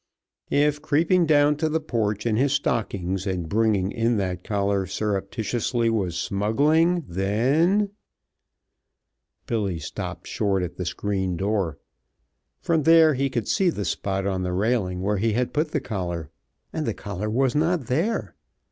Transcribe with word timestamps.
If 0.49 0.81
creeping 0.81 1.27
down 1.27 1.57
to 1.57 1.69
the 1.69 1.79
porch 1.79 2.25
in 2.25 2.35
his 2.35 2.53
stockings, 2.53 3.27
and 3.27 3.47
bringing 3.47 3.91
in 3.91 4.17
that 4.17 4.43
collar 4.43 4.87
surreptitiously, 4.87 5.91
was 5.91 6.17
smuggling, 6.17 7.05
then 7.07 7.91
Billy 9.45 9.77
stopped 9.77 10.25
short 10.25 10.63
at 10.63 10.77
the 10.77 10.85
screen 10.87 11.37
door. 11.37 11.77
From 12.61 12.81
there 12.81 13.13
he 13.13 13.29
could 13.29 13.47
see 13.47 13.69
the 13.69 13.85
spot 13.85 14.25
on 14.25 14.41
the 14.41 14.53
railing 14.53 15.01
where 15.01 15.17
he 15.17 15.33
had 15.33 15.53
put 15.53 15.69
the 15.69 15.79
collar, 15.79 16.31
and 16.73 16.87
the 16.87 16.95
collar 16.95 17.29
was 17.29 17.53
not 17.53 17.85
there! 17.85 18.33